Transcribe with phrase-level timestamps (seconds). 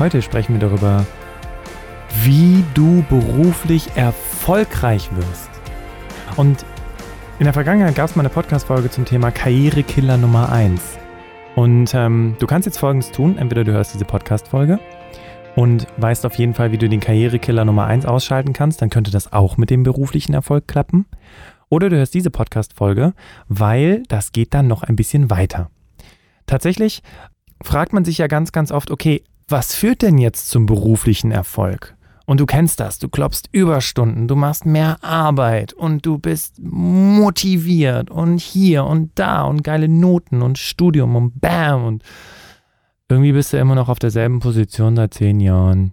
[0.00, 1.06] Heute sprechen wir darüber,
[2.24, 5.50] wie du beruflich erfolgreich wirst.
[6.36, 6.64] Und
[7.38, 10.98] in der Vergangenheit gab es mal eine Podcast-Folge zum Thema Karrierekiller Nummer 1.
[11.54, 14.80] Und ähm, du kannst jetzt folgendes tun: entweder du hörst diese Podcast-Folge
[15.54, 19.12] und weißt auf jeden Fall, wie du den Karrierekiller Nummer 1 ausschalten kannst, dann könnte
[19.12, 21.06] das auch mit dem beruflichen Erfolg klappen.
[21.68, 23.14] Oder du hörst diese Podcast-Folge,
[23.48, 25.70] weil das geht dann noch ein bisschen weiter.
[26.46, 27.02] Tatsächlich
[27.62, 31.96] fragt man sich ja ganz, ganz oft, okay, was führt denn jetzt zum beruflichen Erfolg?
[32.26, 38.10] Und du kennst das, du klopfst Überstunden, du machst mehr Arbeit und du bist motiviert
[38.10, 42.02] und hier und da und geile Noten und Studium und Bam und
[43.10, 45.92] irgendwie bist du immer noch auf derselben Position seit zehn Jahren,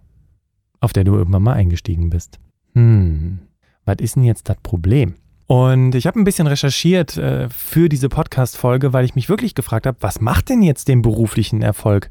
[0.80, 2.40] auf der du irgendwann mal eingestiegen bist.
[2.76, 3.40] Hm,
[3.84, 5.16] was ist denn jetzt das Problem?
[5.48, 9.86] Und ich habe ein bisschen recherchiert äh, für diese Podcast-Folge, weil ich mich wirklich gefragt
[9.86, 12.10] habe, was macht denn jetzt den beruflichen Erfolg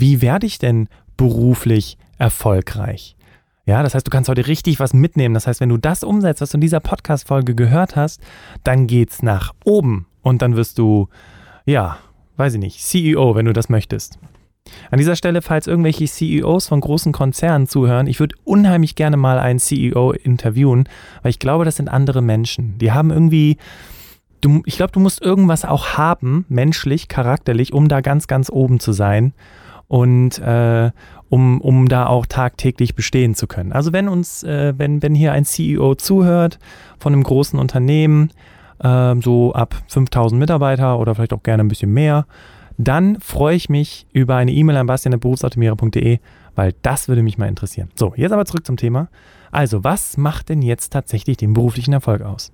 [0.00, 3.16] wie werde ich denn beruflich erfolgreich?
[3.64, 5.34] Ja, das heißt, du kannst heute richtig was mitnehmen.
[5.34, 8.20] Das heißt, wenn du das umsetzt, was du in dieser Podcast-Folge gehört hast,
[8.64, 11.08] dann geht's nach oben und dann wirst du,
[11.64, 11.98] ja,
[12.36, 14.18] weiß ich nicht, CEO, wenn du das möchtest.
[14.90, 19.38] An dieser Stelle, falls irgendwelche CEOs von großen Konzernen zuhören, ich würde unheimlich gerne mal
[19.38, 20.88] einen CEO interviewen,
[21.22, 22.78] weil ich glaube, das sind andere Menschen.
[22.78, 23.58] Die haben irgendwie,
[24.40, 28.80] du, ich glaube, du musst irgendwas auch haben, menschlich, charakterlich, um da ganz, ganz oben
[28.80, 29.34] zu sein
[29.92, 30.90] und äh,
[31.28, 33.72] um, um da auch tagtäglich bestehen zu können.
[33.72, 36.58] Also wenn uns, äh, wenn, wenn hier ein CEO zuhört
[36.98, 38.30] von einem großen Unternehmen,
[38.78, 42.24] äh, so ab 5000 Mitarbeiter oder vielleicht auch gerne ein bisschen mehr,
[42.78, 46.20] dann freue ich mich über eine E-Mail an bastian.berufsautomierer.de,
[46.54, 47.90] weil das würde mich mal interessieren.
[47.94, 49.10] So, jetzt aber zurück zum Thema.
[49.50, 52.50] Also, was macht denn jetzt tatsächlich den beruflichen Erfolg aus?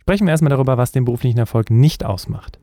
[0.00, 2.58] Sprechen wir erstmal darüber, was den beruflichen Erfolg nicht ausmacht.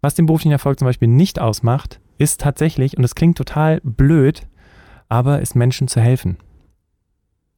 [0.00, 4.42] Was den beruflichen Erfolg zum Beispiel nicht ausmacht, ist tatsächlich, und es klingt total blöd,
[5.08, 6.38] aber ist Menschen zu helfen.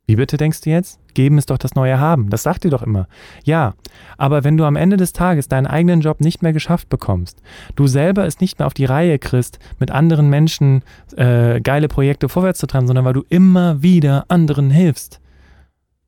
[0.07, 1.01] Wie bitte denkst du jetzt?
[1.15, 2.31] Geben ist doch das neue Haben.
[2.31, 3.09] Das sagt ihr doch immer.
[3.45, 3.75] Ja,
[4.17, 7.43] aber wenn du am Ende des Tages deinen eigenen Job nicht mehr geschafft bekommst,
[7.75, 10.83] du selber es nicht mehr auf die Reihe kriegst, mit anderen Menschen
[11.17, 15.21] äh, geile Projekte vorwärts zu treiben, sondern weil du immer wieder anderen hilfst,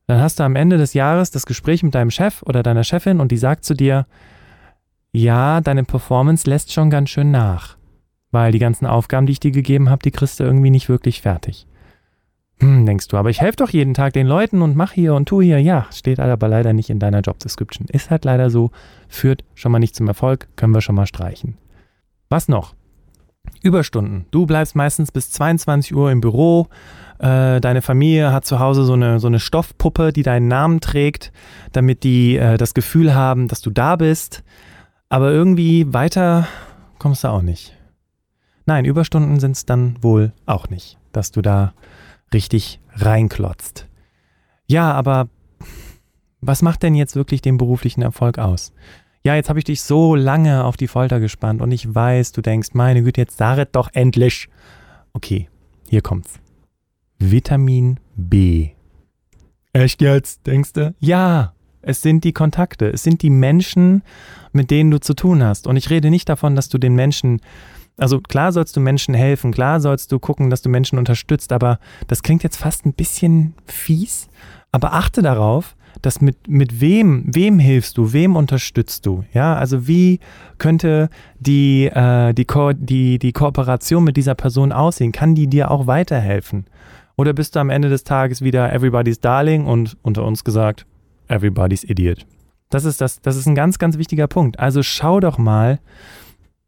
[0.07, 3.19] dann hast du am Ende des Jahres das Gespräch mit deinem Chef oder deiner Chefin
[3.19, 4.07] und die sagt zu dir,
[5.11, 7.78] ja, deine Performance lässt schon ganz schön nach
[8.31, 11.21] weil die ganzen Aufgaben, die ich dir gegeben habe, die kriegst du irgendwie nicht wirklich
[11.21, 11.67] fertig.
[12.61, 15.27] Hm, denkst du, aber ich helfe doch jeden Tag den Leuten und mach hier und
[15.27, 15.59] tu hier.
[15.59, 17.87] Ja, steht aber leider nicht in deiner Job Description.
[17.87, 18.71] Ist halt leider so,
[19.07, 21.57] führt schon mal nicht zum Erfolg, können wir schon mal streichen.
[22.29, 22.75] Was noch?
[23.63, 24.25] Überstunden.
[24.31, 26.67] Du bleibst meistens bis 22 Uhr im Büro.
[27.17, 31.31] Äh, deine Familie hat zu Hause so eine, so eine Stoffpuppe, die deinen Namen trägt,
[31.71, 34.43] damit die äh, das Gefühl haben, dass du da bist.
[35.07, 36.47] Aber irgendwie weiter
[36.99, 37.78] kommst du auch nicht.
[38.69, 41.73] Nein, Überstunden sind es dann wohl auch nicht, dass du da
[42.31, 43.87] richtig reinklotzt.
[44.67, 45.27] Ja, aber
[46.39, 48.71] was macht denn jetzt wirklich den beruflichen Erfolg aus?
[49.23, 52.43] Ja, jetzt habe ich dich so lange auf die Folter gespannt und ich weiß, du
[52.43, 54.49] denkst, meine Güte, jetzt saret doch endlich.
[55.13, 55.49] Okay,
[55.89, 56.39] hier kommt's.
[57.17, 58.69] Vitamin B.
[59.73, 60.93] Echt jetzt, denkst du?
[60.99, 64.03] Ja, es sind die Kontakte, es sind die Menschen,
[64.51, 65.65] mit denen du zu tun hast.
[65.65, 67.41] Und ich rede nicht davon, dass du den Menschen
[67.99, 71.79] also klar sollst du Menschen helfen, klar sollst du gucken, dass du Menschen unterstützt, aber
[72.07, 74.29] das klingt jetzt fast ein bisschen fies.
[74.71, 79.23] Aber achte darauf, dass mit, mit wem, wem hilfst du, wem unterstützt du?
[79.33, 80.19] Ja, also wie
[80.57, 81.09] könnte
[81.39, 85.11] die, äh, die, Ko die, die Kooperation mit dieser Person aussehen?
[85.11, 86.65] Kann die dir auch weiterhelfen?
[87.17, 90.85] Oder bist du am Ende des Tages wieder everybody's darling und unter uns gesagt,
[91.27, 92.25] everybody's idiot?
[92.69, 94.59] Das ist, das, das ist ein ganz, ganz wichtiger Punkt.
[94.59, 95.79] Also schau doch mal,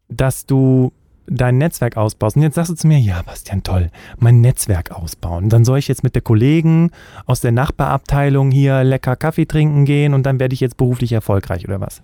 [0.08, 0.92] dass du
[1.26, 2.36] dein Netzwerk ausbaust.
[2.36, 5.48] Und jetzt sagst du zu mir, ja, Bastian, toll, mein Netzwerk ausbauen.
[5.48, 6.90] Dann soll ich jetzt mit der Kollegen
[7.26, 11.66] aus der Nachbarabteilung hier lecker Kaffee trinken gehen und dann werde ich jetzt beruflich erfolgreich
[11.66, 12.02] oder was?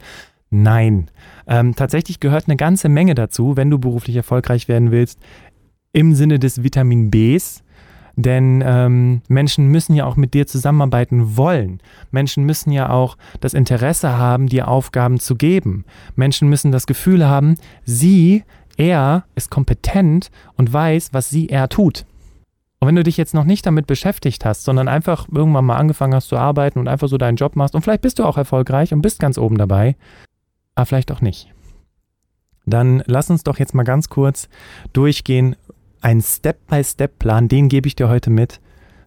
[0.51, 1.11] Nein.
[1.47, 5.19] Ähm, tatsächlich gehört eine ganze Menge dazu, wenn du beruflich erfolgreich werden willst,
[5.93, 7.63] im Sinne des Vitamin Bs,
[8.19, 11.81] Denn ähm, Menschen müssen ja auch mit dir zusammenarbeiten wollen.
[12.11, 15.85] Menschen müssen ja auch das Interesse haben, dir Aufgaben zu geben.
[16.17, 17.55] Menschen müssen das Gefühl haben,
[17.85, 18.43] sie,
[18.79, 22.07] er ist kompetent und weiß, was sie, er tut.
[22.81, 26.15] Und wenn du dich jetzt noch nicht damit beschäftigt hast, sondern einfach irgendwann mal angefangen
[26.15, 28.95] hast zu arbeiten und einfach so deinen Job machst und vielleicht bist du auch erfolgreich
[28.95, 29.97] und bist ganz oben dabei,
[30.77, 31.53] aber vielleicht auch nicht.
[32.67, 34.49] Dann lass uns doch jetzt mal ganz kurz
[34.93, 35.57] durchgehen,
[36.01, 38.61] einen Step-by-Step-Plan, den gebe ich dir heute mit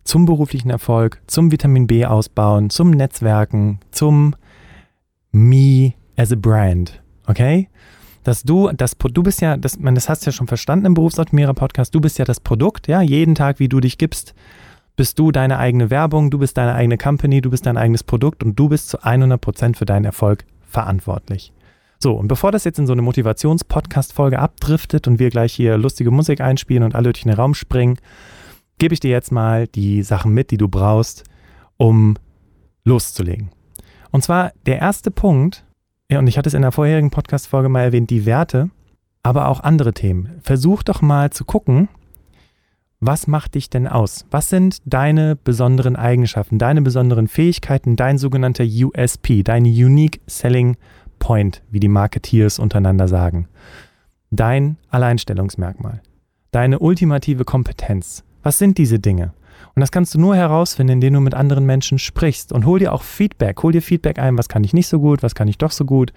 [0.04, 4.36] zum beruflichen Erfolg, zum Vitamin B ausbauen, zum Netzwerken, zum
[5.32, 7.02] Me as a Brand.
[7.28, 7.70] Okay?
[8.24, 10.94] Dass du, das, du bist ja, das, man, das hast du ja schon verstanden im
[10.94, 14.36] Berufsoptimierer Podcast, du bist ja das Produkt, ja, jeden Tag, wie du dich gibst,
[14.96, 18.44] bist du deine eigene Werbung, du bist deine eigene Company, du bist dein eigenes Produkt
[18.44, 21.54] und du bist zu 100% für deinen Erfolg verantwortlich.
[21.98, 26.12] So, und bevor das jetzt in so eine Motivations-Podcast-Folge abdriftet und wir gleich hier lustige
[26.12, 27.98] Musik einspielen und alle durch den Raum springen,
[28.80, 31.24] gebe ich dir jetzt mal die Sachen mit, die du brauchst,
[31.78, 32.16] um
[32.84, 33.52] loszulegen.
[34.12, 35.64] Und zwar der erste Punkt,
[36.12, 38.70] ja, und ich hatte es in der vorherigen Podcast-Folge mal erwähnt, die Werte,
[39.24, 40.30] aber auch andere Themen.
[40.44, 41.88] Versuch doch mal zu gucken,
[43.00, 44.26] was macht dich denn aus?
[44.30, 50.76] Was sind deine besonderen Eigenschaften, deine besonderen Fähigkeiten, dein sogenannter USP, deine Unique Selling
[51.18, 53.48] Point, wie die Marketeers untereinander sagen.
[54.32, 56.02] Dein Alleinstellungsmerkmal.
[56.52, 58.26] Deine ultimative Kompetenz.
[58.44, 59.34] Was sind diese Dinge?
[59.76, 62.94] Und das kannst du nur herausfinden, indem du mit anderen Menschen sprichst und hol dir
[62.94, 63.62] auch Feedback.
[63.64, 65.86] Hol dir Feedback ein, was kann ich nicht so gut, was kann ich doch so
[65.86, 66.12] gut.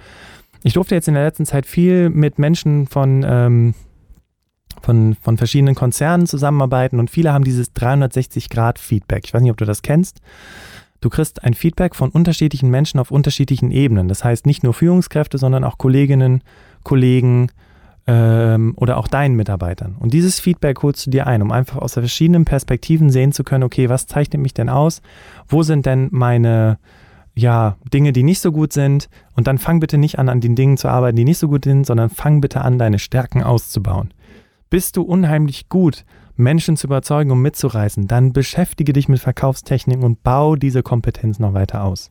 [0.63, 3.75] Ich durfte jetzt in der letzten Zeit viel mit Menschen von, ähm,
[4.83, 9.25] von, von verschiedenen Konzernen zusammenarbeiten und viele haben dieses 360-Grad-Feedback.
[9.27, 10.21] Ich weiß nicht, ob du das kennst.
[11.01, 14.09] Du kriegst ein Feedback von unterschiedlichen Menschen auf unterschiedlichen Ebenen.
[14.09, 16.43] Das heißt nicht nur Führungskräfte, sondern auch Kolleginnen,
[16.83, 17.51] Kollegen
[18.07, 19.97] ähm, oder auch deinen Mitarbeitern.
[19.99, 23.65] Und dieses Feedback holst du dir ein, um einfach aus verschiedenen Perspektiven sehen zu können,
[23.65, 25.01] okay, was zeichnet mich denn aus?
[25.49, 26.79] Wo sind denn meine
[27.35, 29.09] ja, Dinge, die nicht so gut sind?
[29.35, 31.65] Und dann fang bitte nicht an, an den Dingen zu arbeiten, die nicht so gut
[31.65, 34.13] sind, sondern fang bitte an, deine Stärken auszubauen.
[34.71, 36.05] Bist du unheimlich gut
[36.37, 41.55] Menschen zu überzeugen und mitzureißen, dann beschäftige dich mit Verkaufstechniken und bau diese Kompetenz noch
[41.55, 42.11] weiter aus.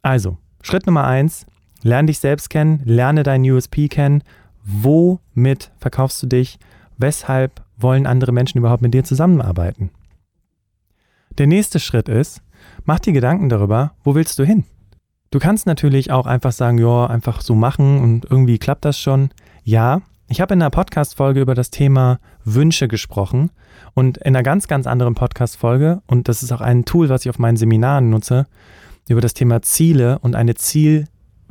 [0.00, 1.46] Also, Schritt Nummer eins,
[1.82, 4.22] lerne dich selbst kennen, lerne deinen USP kennen.
[4.64, 6.58] Womit verkaufst du dich?
[6.98, 9.90] Weshalb wollen andere Menschen überhaupt mit dir zusammenarbeiten?
[11.38, 12.42] Der nächste Schritt ist,
[12.84, 14.64] mach dir Gedanken darüber, wo willst du hin?
[15.30, 19.30] Du kannst natürlich auch einfach sagen, ja, einfach so machen und irgendwie klappt das schon.
[19.64, 23.50] Ja, ich habe in einer Podcast-Folge über das Thema Wünsche gesprochen
[23.94, 27.30] und in einer ganz, ganz anderen Podcast-Folge, und das ist auch ein Tool, was ich
[27.30, 28.46] auf meinen Seminaren nutze,
[29.08, 30.54] über das Thema Ziele und eine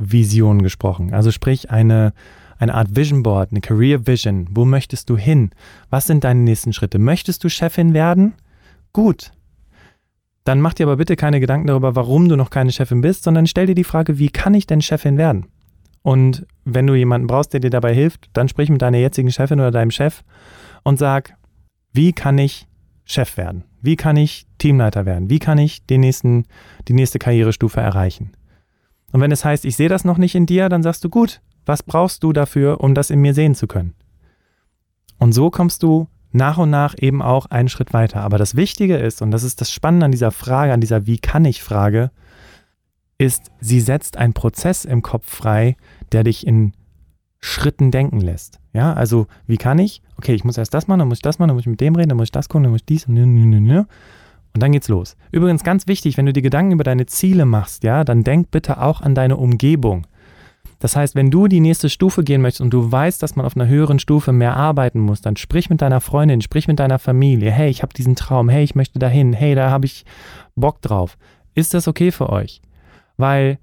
[0.01, 1.13] Zielvision gesprochen.
[1.13, 2.13] Also sprich eine,
[2.57, 4.47] eine Art Vision Board, eine Career Vision.
[4.51, 5.51] Wo möchtest du hin?
[5.89, 6.99] Was sind deine nächsten Schritte?
[6.99, 8.33] Möchtest du Chefin werden?
[8.93, 9.31] Gut.
[10.43, 13.45] Dann mach dir aber bitte keine Gedanken darüber, warum du noch keine Chefin bist, sondern
[13.45, 15.45] stell dir die Frage, wie kann ich denn Chefin werden?
[16.01, 19.59] Und wenn du jemanden brauchst, der dir dabei hilft, dann sprich mit deiner jetzigen Chefin
[19.59, 20.23] oder deinem Chef
[20.83, 21.35] und sag,
[21.93, 22.67] wie kann ich
[23.05, 23.65] Chef werden?
[23.81, 25.29] Wie kann ich Teamleiter werden?
[25.29, 26.45] Wie kann ich den nächsten,
[26.87, 28.31] die nächste Karrierestufe erreichen?
[29.11, 31.41] Und wenn es heißt, ich sehe das noch nicht in dir, dann sagst du, gut,
[31.65, 33.93] was brauchst du dafür, um das in mir sehen zu können?
[35.17, 38.21] Und so kommst du nach und nach eben auch einen Schritt weiter.
[38.21, 41.19] Aber das Wichtige ist, und das ist das Spannende an dieser Frage, an dieser Wie
[41.19, 42.11] kann ich Frage,
[43.17, 45.75] ist, sie setzt einen Prozess im Kopf frei,
[46.11, 46.73] der dich in
[47.39, 48.59] Schritten denken lässt.
[48.73, 50.01] Ja, also wie kann ich?
[50.17, 51.81] Okay, ich muss erst das machen, dann muss ich das machen, dann muss ich mit
[51.81, 53.83] dem reden, dann muss ich das gucken, dann muss ich dies und nö, nö, nö.
[54.53, 55.15] Und dann geht's los.
[55.31, 58.81] Übrigens ganz wichtig, wenn du dir Gedanken über deine Ziele machst, ja, dann denk bitte
[58.81, 60.07] auch an deine Umgebung.
[60.79, 63.55] Das heißt, wenn du die nächste Stufe gehen möchtest und du weißt, dass man auf
[63.55, 67.51] einer höheren Stufe mehr arbeiten muss, dann sprich mit deiner Freundin, sprich mit deiner Familie.
[67.51, 68.49] Hey, ich habe diesen Traum.
[68.49, 69.31] Hey, ich möchte dahin.
[69.31, 70.05] Hey, da habe ich
[70.55, 71.17] Bock drauf.
[71.53, 72.61] Ist das okay für euch?
[73.15, 73.59] Weil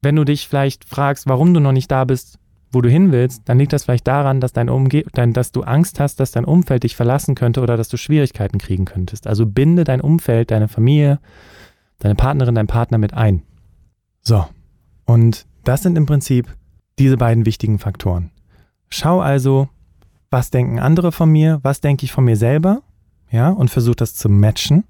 [0.00, 2.38] wenn du dich vielleicht fragst, warum du noch nicht da bist,
[2.74, 5.62] wo du hin willst, dann liegt das vielleicht daran, dass, dein Umge dein, dass du
[5.62, 9.26] Angst hast, dass dein Umfeld dich verlassen könnte oder dass du Schwierigkeiten kriegen könntest.
[9.26, 11.20] Also binde dein Umfeld, deine Familie,
[11.98, 13.42] deine Partnerin, dein Partner mit ein.
[14.22, 14.46] So,
[15.04, 16.48] und das sind im Prinzip
[16.98, 18.30] diese beiden wichtigen Faktoren.
[18.88, 19.68] Schau also,
[20.30, 22.82] was denken andere von mir, was denke ich von mir selber,
[23.30, 24.84] ja, und versuch das zu matchen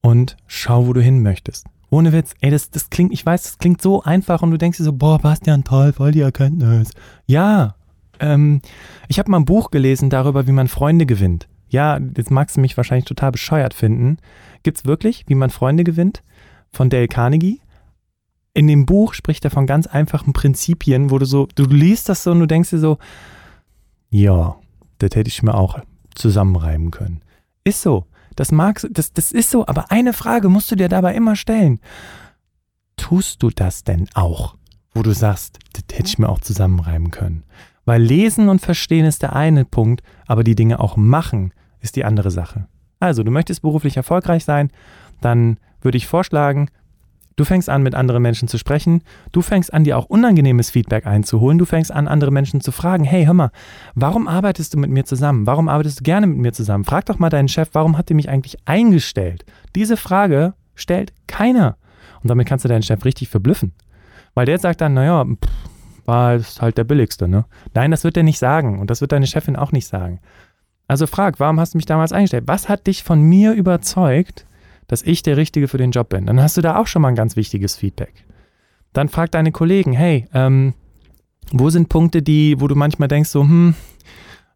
[0.00, 1.66] und schau, wo du hin möchtest.
[1.90, 4.78] Ohne Witz, ey, das, das klingt, ich weiß, das klingt so einfach und du denkst
[4.78, 6.90] dir so, boah, Bastian, toll, voll die Erkenntnis.
[7.26, 7.74] Ja,
[8.20, 8.60] ähm,
[9.08, 11.48] ich habe mal ein Buch gelesen darüber, wie man Freunde gewinnt.
[11.68, 14.18] Ja, jetzt magst du mich wahrscheinlich total bescheuert finden.
[14.62, 16.22] Gibt's wirklich, wie man Freunde gewinnt?
[16.72, 17.60] Von Dale Carnegie.
[18.54, 22.22] In dem Buch spricht er von ganz einfachen Prinzipien, wo du so, du liest das
[22.22, 22.98] so und du denkst dir so,
[24.10, 24.56] ja,
[24.98, 25.80] das hätte ich mir auch
[26.14, 27.22] zusammenreimen können.
[27.64, 28.06] Ist so.
[28.36, 31.80] Das magst das, das ist so, aber eine Frage musst du dir dabei immer stellen.
[32.96, 34.56] Tust du das denn auch?
[34.92, 37.44] Wo du sagst, das hätte ich mir auch zusammenreimen können.
[37.84, 42.04] Weil lesen und verstehen ist der eine Punkt, aber die Dinge auch machen ist die
[42.04, 42.66] andere Sache.
[43.00, 44.70] Also, du möchtest beruflich erfolgreich sein,
[45.20, 46.70] dann würde ich vorschlagen,
[47.36, 49.02] Du fängst an, mit anderen Menschen zu sprechen.
[49.32, 51.58] Du fängst an, dir auch unangenehmes Feedback einzuholen.
[51.58, 53.50] Du fängst an, andere Menschen zu fragen, hey, hör mal,
[53.94, 55.46] warum arbeitest du mit mir zusammen?
[55.46, 56.84] Warum arbeitest du gerne mit mir zusammen?
[56.84, 59.44] Frag doch mal deinen Chef, warum hat er mich eigentlich eingestellt?
[59.74, 61.76] Diese Frage stellt keiner.
[62.22, 63.72] Und damit kannst du deinen Chef richtig verblüffen.
[64.34, 65.24] Weil der sagt dann, naja,
[66.04, 67.46] war es halt der billigste, ne?
[67.74, 68.78] Nein, das wird er nicht sagen.
[68.78, 70.20] Und das wird deine Chefin auch nicht sagen.
[70.86, 72.44] Also frag, warum hast du mich damals eingestellt?
[72.46, 74.46] Was hat dich von mir überzeugt,
[74.86, 76.26] dass ich der Richtige für den Job bin.
[76.26, 78.24] Dann hast du da auch schon mal ein ganz wichtiges Feedback.
[78.92, 80.74] Dann frag deine Kollegen, hey, ähm,
[81.52, 83.74] wo sind Punkte, die, wo du manchmal denkst, so, hm,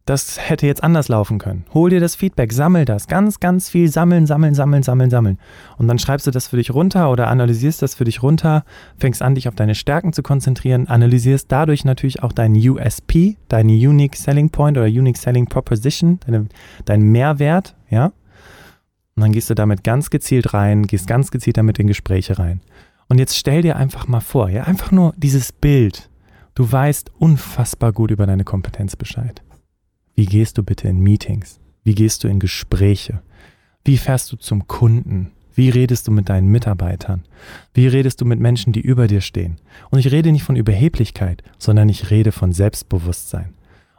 [0.09, 1.67] das hätte jetzt anders laufen können.
[1.75, 5.39] Hol dir das Feedback, sammel das, ganz, ganz viel sammeln, sammeln, sammeln, sammeln, sammeln.
[5.77, 8.65] Und dann schreibst du das für dich runter oder analysierst das für dich runter,
[8.97, 13.69] fängst an, dich auf deine Stärken zu konzentrieren, analysierst dadurch natürlich auch deinen USP, deinen
[13.69, 16.47] Unique Selling Point oder Unique Selling Proposition, deine,
[16.87, 18.13] deinen Mehrwert, ja.
[19.19, 22.61] Und dann gehst du damit ganz gezielt rein, gehst ganz gezielt damit in Gespräche rein.
[23.09, 26.09] Und jetzt stell dir einfach mal vor, ja, einfach nur dieses Bild.
[26.55, 29.43] Du weißt unfassbar gut über deine Kompetenz Bescheid.
[30.15, 31.59] Wie gehst du bitte in Meetings?
[31.83, 33.21] Wie gehst du in Gespräche?
[33.85, 35.33] Wie fährst du zum Kunden?
[35.53, 37.25] Wie redest du mit deinen Mitarbeitern?
[37.75, 39.57] Wie redest du mit Menschen, die über dir stehen?
[39.91, 43.55] Und ich rede nicht von Überheblichkeit, sondern ich rede von Selbstbewusstsein.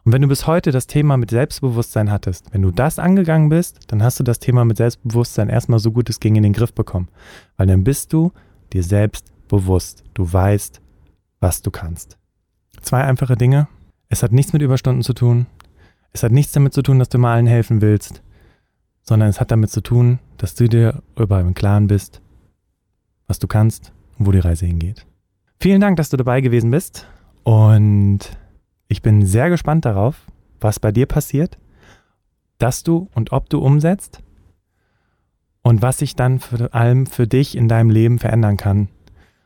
[0.10, 3.82] Und wenn du bis heute das Thema mit Selbstbewusstsein hattest, wenn du das angegangen bist,
[3.92, 6.74] dann hast du das Thema mit Selbstbewusstsein erstmal so gut es ging in den Griff
[6.74, 7.10] bekommen.
[7.58, 8.32] Weil dann bist du
[8.74, 10.04] dir selbst bewusst.
[10.16, 10.82] Du weißt,
[11.42, 12.18] was du kannst.
[12.82, 13.68] Zwei einfache Dinge.
[14.08, 15.46] Es hat nichts mit Überstunden zu tun.
[16.12, 18.24] Es hat nichts damit zu tun, dass du mal allen helfen willst,
[19.04, 22.20] sondern es hat damit zu tun, dass du dir über im Klaren bist,
[23.28, 25.06] was du kannst und wo die Reise hingeht.
[25.60, 27.06] Vielen Dank, dass du dabei gewesen bist
[27.44, 28.39] und
[28.90, 30.16] ich bin sehr gespannt darauf,
[30.60, 31.58] was bei dir passiert,
[32.58, 34.22] dass du und ob du umsetzt
[35.62, 38.90] und was sich dann vor allem für dich in deinem Leben verändern kann,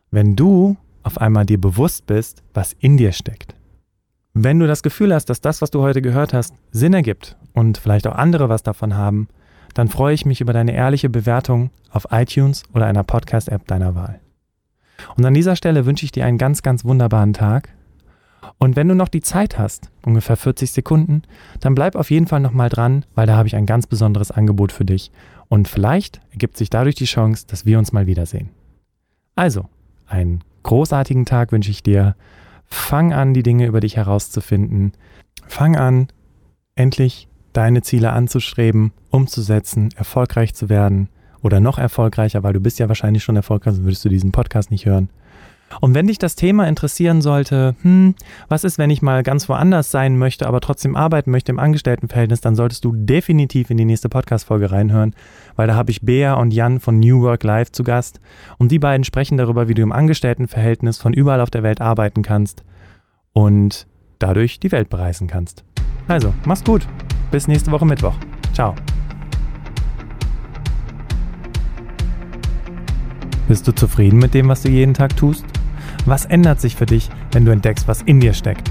[0.09, 3.55] wenn du auf einmal dir bewusst bist, was in dir steckt.
[4.33, 7.77] Wenn du das Gefühl hast, dass das, was du heute gehört hast, Sinn ergibt und
[7.77, 9.27] vielleicht auch andere was davon haben,
[9.73, 14.21] dann freue ich mich über deine ehrliche Bewertung auf iTunes oder einer Podcast-App deiner Wahl.
[15.17, 17.69] Und an dieser Stelle wünsche ich dir einen ganz, ganz wunderbaren Tag
[18.57, 21.23] und wenn du noch die Zeit hast, ungefähr 40 Sekunden,
[21.59, 24.71] dann bleib auf jeden Fall nochmal dran, weil da habe ich ein ganz besonderes Angebot
[24.71, 25.11] für dich.
[25.49, 28.49] Und vielleicht ergibt sich dadurch die Chance, dass wir uns mal wiedersehen.
[29.35, 29.65] Also,
[30.07, 32.15] einen großartigen Tag wünsche ich dir.
[32.65, 34.93] Fang an, die Dinge über dich herauszufinden.
[35.47, 36.07] Fang an,
[36.75, 41.09] endlich deine Ziele anzustreben, umzusetzen, erfolgreich zu werden
[41.41, 44.71] oder noch erfolgreicher, weil du bist ja wahrscheinlich schon erfolgreich, sonst würdest du diesen Podcast
[44.71, 45.09] nicht hören.
[45.81, 48.15] Und wenn dich das Thema interessieren sollte, hm,
[48.47, 52.41] was ist, wenn ich mal ganz woanders sein möchte, aber trotzdem arbeiten möchte im Angestelltenverhältnis,
[52.41, 55.15] dann solltest du definitiv in die nächste Podcast-Folge reinhören,
[55.55, 58.19] weil da habe ich Bea und Jan von New Work Life zu Gast.
[58.57, 62.21] Und die beiden sprechen darüber, wie du im Angestelltenverhältnis von überall auf der Welt arbeiten
[62.21, 62.63] kannst
[63.33, 63.87] und
[64.19, 65.63] dadurch die Welt bereisen kannst.
[66.07, 66.87] Also, mach's gut.
[67.31, 68.15] Bis nächste Woche Mittwoch.
[68.53, 68.75] Ciao.
[73.47, 75.45] Bist du zufrieden mit dem, was du jeden Tag tust?
[76.05, 78.69] Was ändert sich für dich, wenn du entdeckst, was in dir steckt?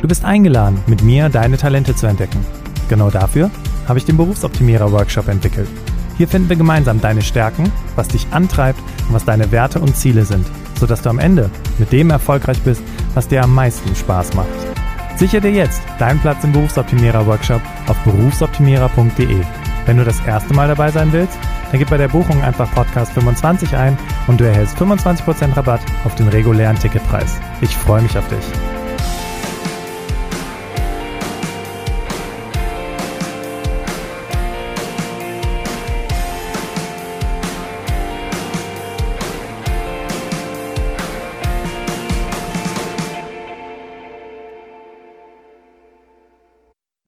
[0.00, 2.44] Du bist eingeladen, mit mir deine Talente zu entdecken.
[2.88, 3.50] Genau dafür
[3.86, 5.68] habe ich den Berufsoptimierer Workshop entwickelt.
[6.16, 10.24] Hier finden wir gemeinsam deine Stärken, was dich antreibt und was deine Werte und Ziele
[10.24, 10.46] sind,
[10.78, 11.48] sodass du am Ende
[11.78, 12.82] mit dem erfolgreich bist,
[13.14, 14.48] was dir am meisten Spaß macht.
[15.16, 19.42] Sichere dir jetzt deinen Platz im Berufsoptimierer Workshop auf berufsoptimierer.de.
[19.88, 21.38] Wenn du das erste Mal dabei sein willst,
[21.70, 26.14] dann gib bei der Buchung einfach Podcast 25 ein und du erhältst 25% Rabatt auf
[26.14, 27.40] den regulären Ticketpreis.
[27.62, 28.77] Ich freue mich auf dich.